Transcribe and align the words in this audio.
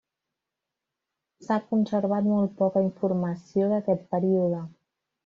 S'ha 1.43 1.57
conservat 1.73 2.29
molt 2.29 2.55
poca 2.63 2.83
informació 2.87 3.69
d'aquest 3.75 4.09
període. 4.17 4.65